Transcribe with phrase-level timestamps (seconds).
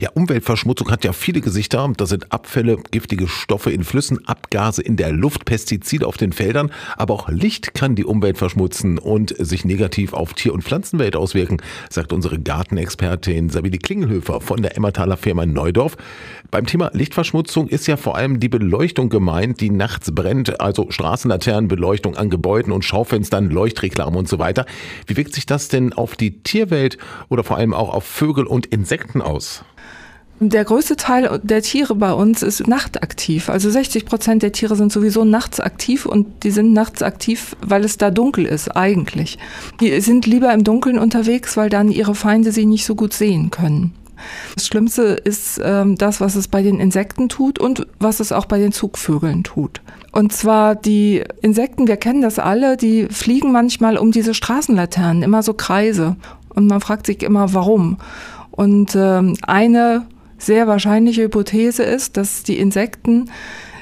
[0.00, 1.92] Ja, Umweltverschmutzung hat ja viele Gesichter.
[1.96, 6.70] Das sind Abfälle, giftige Stoffe in Flüssen, Abgase in der Luft, Pestizide auf den Feldern.
[6.96, 11.60] Aber auch Licht kann die Umwelt verschmutzen und sich negativ auf Tier- und Pflanzenwelt auswirken,
[11.90, 15.96] sagt unsere Gartenexpertin Sabine Klingelhöfer von der Emmertaler Firma Neudorf.
[16.52, 21.66] Beim Thema Lichtverschmutzung ist ja vor allem die Beleuchtung gemeint, die nachts brennt, also Straßenlaternen,
[21.66, 24.64] Beleuchtung an Gebäuden und Schaufenstern, Leuchtreklame und so weiter.
[25.08, 26.98] Wie wirkt sich das denn auf die Tierwelt
[27.30, 29.64] oder vor allem auch auf Vögel und Insekten aus?
[30.40, 33.48] Der größte Teil der Tiere bei uns ist nachtaktiv.
[33.48, 37.84] Also 60 Prozent der Tiere sind sowieso nachts aktiv und die sind nachts aktiv, weil
[37.84, 39.38] es da dunkel ist eigentlich.
[39.80, 43.50] Die sind lieber im Dunkeln unterwegs, weil dann ihre Feinde sie nicht so gut sehen
[43.50, 43.94] können.
[44.54, 48.46] Das Schlimmste ist ähm, das, was es bei den Insekten tut und was es auch
[48.46, 49.80] bei den Zugvögeln tut.
[50.12, 55.42] Und zwar die Insekten, wir kennen das alle, die fliegen manchmal um diese Straßenlaternen, immer
[55.42, 56.16] so Kreise.
[56.48, 57.98] Und man fragt sich immer, warum.
[58.50, 60.06] Und ähm, eine
[60.38, 63.30] sehr wahrscheinliche Hypothese ist, dass die Insekten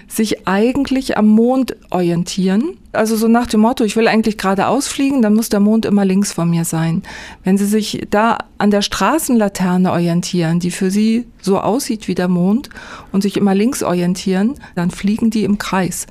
[0.09, 2.77] sich eigentlich am Mond orientieren.
[2.93, 6.05] Also so nach dem Motto, ich will eigentlich geradeaus fliegen, dann muss der Mond immer
[6.05, 7.03] links von mir sein.
[7.45, 12.29] Wenn sie sich da an der Straßenlaterne orientieren, die für sie so aussieht wie der
[12.29, 12.71] Mond
[13.13, 16.07] und sich immer links orientieren, dann fliegen die im Kreis.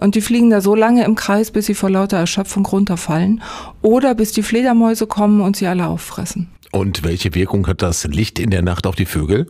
[0.00, 3.42] Und die fliegen da so lange im Kreis, bis sie vor lauter Erschöpfung runterfallen
[3.86, 6.48] oder bis die Fledermäuse kommen und sie alle auffressen.
[6.72, 9.46] Und welche Wirkung hat das Licht in der Nacht auf die Vögel?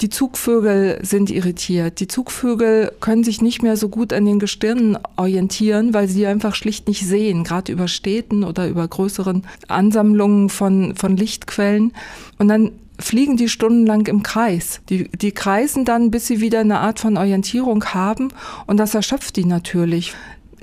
[0.00, 1.98] Die Zugvögel sind irritiert.
[1.98, 6.54] Die Zugvögel können sich nicht mehr so gut an den Gestirnen orientieren, weil sie einfach
[6.54, 11.92] schlicht nicht sehen, gerade über Städten oder über größeren Ansammlungen von, von Lichtquellen.
[12.38, 14.80] Und dann fliegen die stundenlang im Kreis.
[14.90, 18.28] Die, die kreisen dann, bis sie wieder eine Art von Orientierung haben
[18.66, 20.14] und das erschöpft die natürlich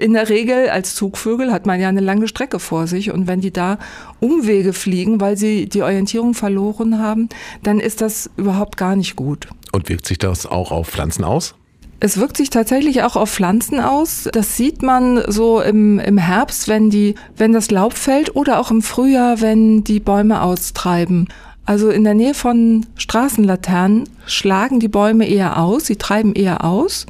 [0.03, 3.39] in der Regel als Zugvögel hat man ja eine lange Strecke vor sich und wenn
[3.39, 3.77] die da
[4.19, 7.29] Umwege fliegen, weil sie die Orientierung verloren haben,
[7.63, 9.47] dann ist das überhaupt gar nicht gut.
[9.71, 11.55] Und wirkt sich das auch auf Pflanzen aus?
[12.01, 14.27] Es wirkt sich tatsächlich auch auf Pflanzen aus.
[14.33, 18.71] Das sieht man so im, im Herbst, wenn, die, wenn das Laub fällt oder auch
[18.71, 21.29] im Frühjahr, wenn die Bäume austreiben.
[21.65, 27.05] Also in der Nähe von Straßenlaternen schlagen die Bäume eher aus, sie treiben eher aus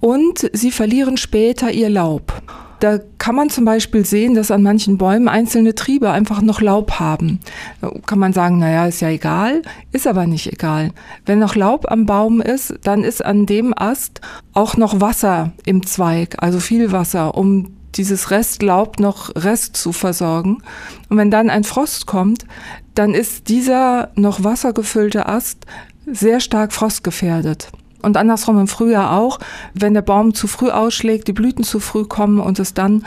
[0.00, 2.42] und sie verlieren später ihr Laub.
[2.80, 6.92] Da kann man zum Beispiel sehen, dass an manchen Bäumen einzelne Triebe einfach noch Laub
[7.00, 7.40] haben.
[7.80, 10.92] Da kann man sagen, naja, ist ja egal, ist aber nicht egal.
[11.26, 14.20] Wenn noch Laub am Baum ist, dann ist an dem Ast
[14.52, 20.62] auch noch Wasser im Zweig, also viel Wasser, um dieses Restlaub noch Rest zu versorgen.
[21.08, 22.46] Und wenn dann ein Frost kommt,
[22.94, 25.66] dann ist dieser noch wassergefüllte Ast
[26.06, 27.72] sehr stark frostgefährdet.
[28.02, 29.38] Und andersrum im Frühjahr auch,
[29.74, 33.04] wenn der Baum zu früh ausschlägt, die Blüten zu früh kommen und es dann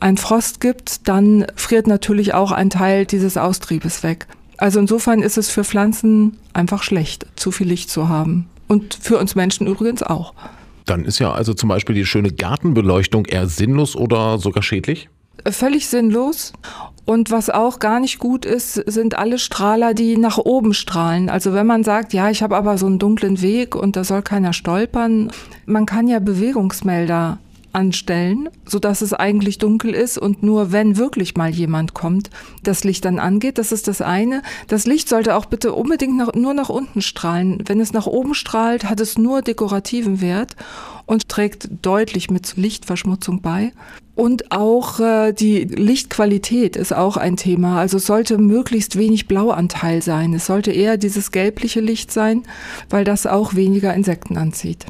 [0.00, 4.26] ein Frost gibt, dann friert natürlich auch ein Teil dieses Austriebes weg.
[4.58, 8.46] Also insofern ist es für Pflanzen einfach schlecht, zu viel Licht zu haben.
[8.68, 10.34] Und für uns Menschen übrigens auch.
[10.86, 15.08] Dann ist ja also zum Beispiel die schöne Gartenbeleuchtung eher sinnlos oder sogar schädlich?
[15.50, 16.52] Völlig sinnlos.
[17.06, 21.28] Und was auch gar nicht gut ist, sind alle Strahler, die nach oben strahlen.
[21.28, 24.22] Also wenn man sagt, ja, ich habe aber so einen dunklen Weg und da soll
[24.22, 25.30] keiner stolpern,
[25.66, 27.38] man kann ja Bewegungsmelder
[27.74, 32.30] anstellen, so dass es eigentlich dunkel ist und nur wenn wirklich mal jemand kommt,
[32.62, 33.58] das Licht dann angeht.
[33.58, 34.42] Das ist das eine.
[34.68, 37.62] Das Licht sollte auch bitte unbedingt nach, nur nach unten strahlen.
[37.66, 40.56] Wenn es nach oben strahlt, hat es nur dekorativen Wert
[41.06, 43.72] und trägt deutlich mit Lichtverschmutzung bei.
[44.14, 47.78] Und auch äh, die Lichtqualität ist auch ein Thema.
[47.78, 50.34] Also sollte möglichst wenig Blauanteil sein.
[50.34, 52.44] Es sollte eher dieses gelbliche Licht sein,
[52.90, 54.86] weil das auch weniger Insekten anzieht.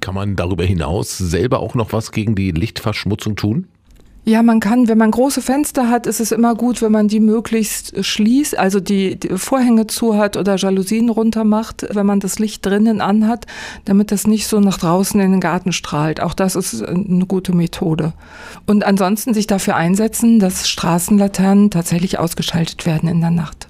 [0.00, 3.66] Kann man darüber hinaus selber auch noch was gegen die Lichtverschmutzung tun?
[4.28, 7.20] Ja, man kann, wenn man große Fenster hat, ist es immer gut, wenn man die
[7.20, 12.40] möglichst schließt, also die, die, Vorhänge zu hat oder Jalousien runter macht, wenn man das
[12.40, 13.46] Licht drinnen anhat,
[13.84, 16.20] damit das nicht so nach draußen in den Garten strahlt.
[16.20, 18.14] Auch das ist eine gute Methode.
[18.66, 23.68] Und ansonsten sich dafür einsetzen, dass Straßenlaternen tatsächlich ausgeschaltet werden in der Nacht.